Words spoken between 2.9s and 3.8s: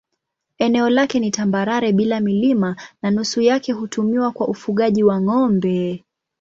na nusu yake